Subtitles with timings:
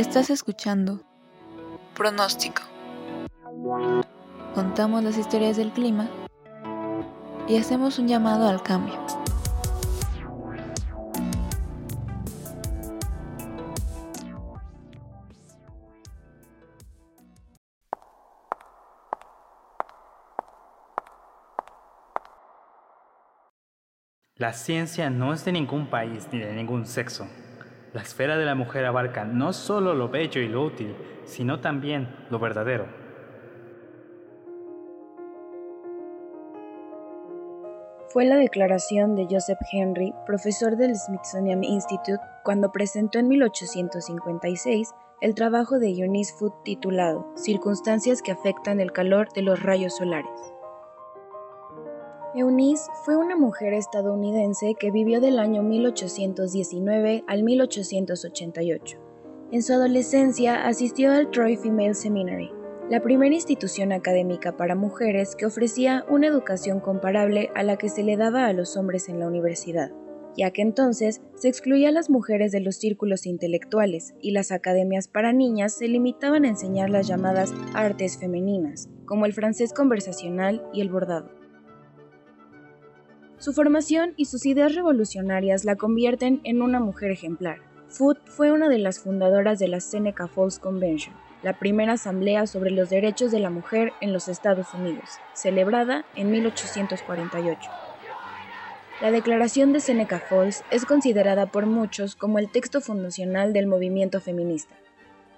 [0.00, 1.02] Estás escuchando
[1.94, 2.62] Pronóstico.
[4.54, 6.08] Contamos las historias del clima
[7.46, 8.94] y hacemos un llamado al cambio.
[24.36, 27.28] La ciencia no es de ningún país ni de ningún sexo.
[27.92, 30.94] La esfera de la mujer abarca no solo lo bello y lo útil,
[31.24, 32.86] sino también lo verdadero.
[38.12, 45.34] Fue la declaración de Joseph Henry, profesor del Smithsonian Institute, cuando presentó en 1856 el
[45.34, 50.30] trabajo de Eunice Foote titulado Circunstancias que afectan el calor de los rayos solares.
[52.32, 58.98] Eunice fue una mujer estadounidense que vivió del año 1819 al 1888.
[59.50, 62.52] En su adolescencia asistió al Troy Female Seminary,
[62.88, 68.04] la primera institución académica para mujeres que ofrecía una educación comparable a la que se
[68.04, 69.90] le daba a los hombres en la universidad,
[70.36, 75.08] ya que entonces se excluía a las mujeres de los círculos intelectuales y las academias
[75.08, 80.80] para niñas se limitaban a enseñar las llamadas artes femeninas, como el francés conversacional y
[80.80, 81.39] el bordado.
[83.40, 87.56] Su formación y sus ideas revolucionarias la convierten en una mujer ejemplar.
[87.88, 92.70] Foote fue una de las fundadoras de la Seneca Falls Convention, la primera asamblea sobre
[92.70, 97.70] los derechos de la mujer en los Estados Unidos, celebrada en 1848.
[99.00, 104.20] La Declaración de Seneca Falls es considerada por muchos como el texto fundacional del movimiento
[104.20, 104.74] feminista.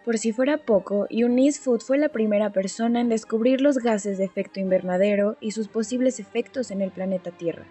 [0.04, 4.24] Por si fuera poco, Eunice Foote fue la primera persona en descubrir los gases de
[4.24, 7.64] efecto invernadero y sus posibles efectos en el planeta Tierra.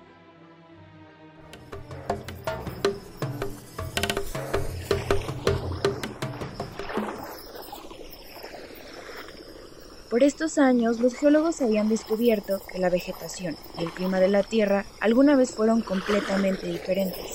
[10.11, 14.43] Por estos años, los geólogos habían descubierto que la vegetación y el clima de la
[14.43, 17.31] Tierra alguna vez fueron completamente diferentes.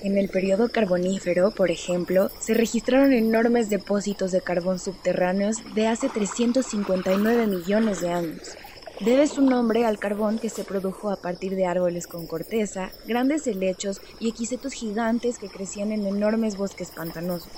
[0.00, 6.08] En el periodo carbonífero, por ejemplo, se registraron enormes depósitos de carbón subterráneos de hace
[6.08, 8.56] 359 millones de años.
[9.00, 13.46] Debe su nombre al carbón que se produjo a partir de árboles con corteza, grandes
[13.46, 17.52] helechos y equisetos gigantes que crecían en enormes bosques pantanosos.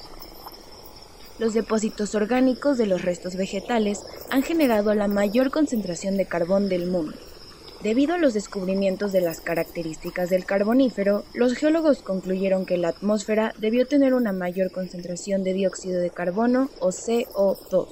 [1.38, 6.86] Los depósitos orgánicos de los restos vegetales han generado la mayor concentración de carbón del
[6.86, 7.16] mundo.
[7.82, 13.52] Debido a los descubrimientos de las características del carbonífero, los geólogos concluyeron que la atmósfera
[13.58, 17.88] debió tener una mayor concentración de dióxido de carbono o CO2.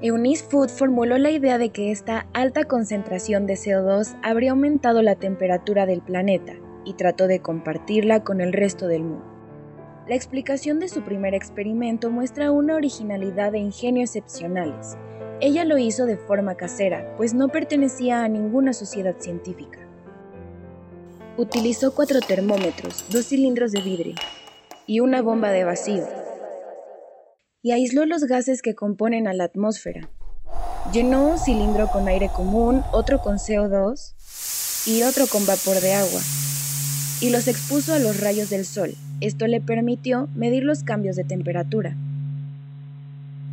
[0.00, 5.14] Eunice Food formuló la idea de que esta alta concentración de CO2 habría aumentado la
[5.14, 9.34] temperatura del planeta, y trató de compartirla con el resto del mundo.
[10.06, 14.98] La explicación de su primer experimento muestra una originalidad e ingenio excepcionales.
[15.40, 19.78] Ella lo hizo de forma casera, pues no pertenecía a ninguna sociedad científica.
[21.38, 24.14] Utilizó cuatro termómetros, dos cilindros de vidrio
[24.86, 26.06] y una bomba de vacío,
[27.62, 30.10] y aisló los gases que componen a la atmósfera.
[30.92, 36.20] Llenó un cilindro con aire común, otro con CO2 y otro con vapor de agua
[37.24, 38.90] y los expuso a los rayos del sol.
[39.22, 41.96] Esto le permitió medir los cambios de temperatura.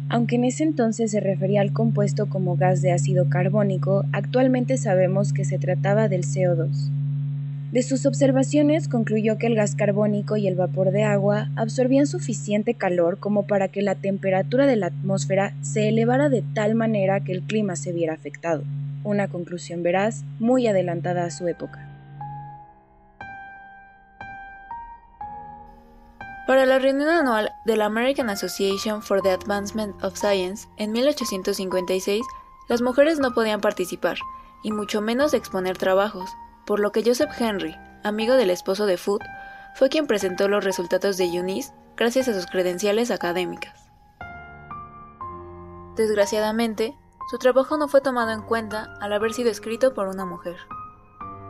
[0.10, 5.32] Aunque en ese entonces se refería al compuesto como gas de ácido carbónico, actualmente sabemos
[5.32, 6.90] que se trataba del CO2.
[7.72, 12.74] De sus observaciones concluyó que el gas carbónico y el vapor de agua absorbían suficiente
[12.74, 17.32] calor como para que la temperatura de la atmósfera se elevara de tal manera que
[17.32, 18.64] el clima se viera afectado.
[19.06, 21.91] Una conclusión veraz muy adelantada a su época.
[26.52, 32.26] Para la reunión anual de la American Association for the Advancement of Science en 1856,
[32.68, 34.18] las mujeres no podían participar,
[34.62, 36.30] y mucho menos exponer trabajos,
[36.66, 39.26] por lo que Joseph Henry, amigo del esposo de Foote,
[39.76, 43.90] fue quien presentó los resultados de Eunice gracias a sus credenciales académicas.
[45.96, 46.98] Desgraciadamente,
[47.30, 50.58] su trabajo no fue tomado en cuenta al haber sido escrito por una mujer.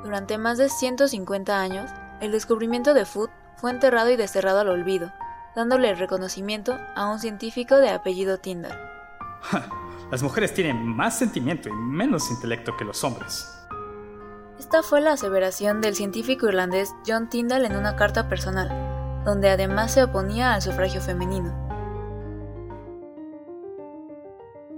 [0.04, 1.90] Durante más de 150 años,
[2.20, 5.14] el descubrimiento de Foote fue enterrado y desterrado al olvido,
[5.56, 8.78] dándole el reconocimiento a un científico de apellido Tyndall.
[10.12, 13.48] Las mujeres tienen más sentimiento y menos intelecto que los hombres.
[14.60, 19.94] Esta fue la aseveración del científico irlandés John Tyndall en una carta personal, donde además
[19.94, 21.70] se oponía al sufragio femenino.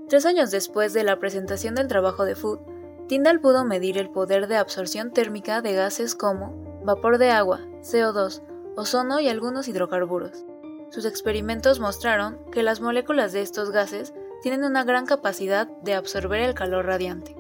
[0.10, 2.60] Tres años después de la presentación del trabajo de Food,
[3.08, 8.44] Tyndall pudo medir el poder de absorción térmica de gases como vapor de agua, CO2,
[8.76, 10.46] ozono y algunos hidrocarburos.
[10.90, 16.42] Sus experimentos mostraron que las moléculas de estos gases tienen una gran capacidad de absorber
[16.42, 17.36] el calor radiante.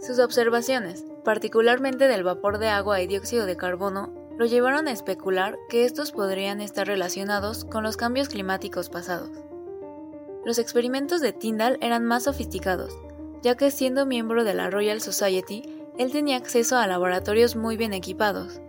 [0.00, 5.56] Sus observaciones, particularmente del vapor de agua y dióxido de carbono, lo llevaron a especular
[5.68, 9.30] que estos podrían estar relacionados con los cambios climáticos pasados.
[10.44, 12.92] Los experimentos de Tyndall eran más sofisticados,
[13.42, 15.62] ya que siendo miembro de la Royal Society,
[15.98, 18.60] él tenía acceso a laboratorios muy bien equipados,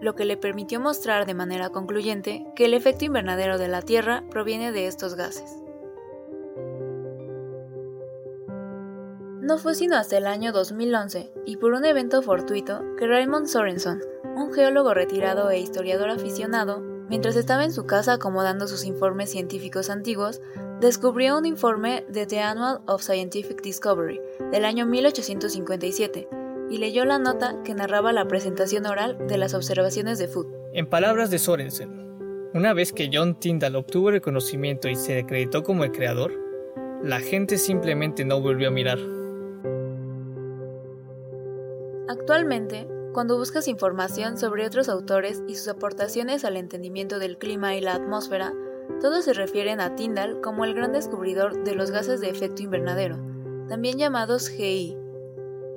[0.00, 4.24] lo que le permitió mostrar de manera concluyente que el efecto invernadero de la Tierra
[4.30, 5.56] proviene de estos gases.
[9.40, 14.00] No fue sino hasta el año 2011, y por un evento fortuito, que Raymond Sorenson,
[14.36, 19.90] un geólogo retirado e historiador aficionado, mientras estaba en su casa acomodando sus informes científicos
[19.90, 20.40] antiguos,
[20.80, 24.20] descubrió un informe de The Annual of Scientific Discovery
[24.52, 26.39] del año 1857
[26.70, 30.46] y leyó la nota que narraba la presentación oral de las observaciones de Food.
[30.72, 32.00] En palabras de Sorensen,
[32.54, 36.32] una vez que John Tyndall obtuvo reconocimiento y se acreditó como el creador,
[37.02, 38.98] la gente simplemente no volvió a mirar.
[42.08, 47.80] Actualmente, cuando buscas información sobre otros autores y sus aportaciones al entendimiento del clima y
[47.80, 48.52] la atmósfera,
[49.00, 53.16] todos se refieren a Tyndall como el gran descubridor de los gases de efecto invernadero,
[53.68, 54.99] también llamados GI.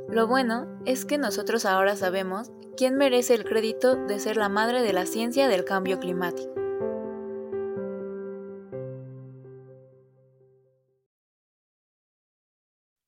[0.10, 4.82] Lo bueno es que nosotros ahora sabemos quién merece el crédito de ser la madre
[4.82, 6.54] de la ciencia del cambio climático.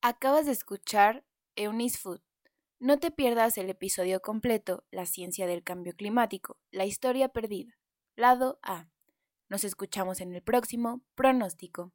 [0.02, 1.24] Acabas de escuchar
[1.56, 2.22] Eunice Food
[2.80, 7.78] no te pierdas el episodio completo, La ciencia del cambio climático, la historia perdida.
[8.18, 8.90] Lado A.
[9.48, 11.94] Nos escuchamos en el próximo pronóstico.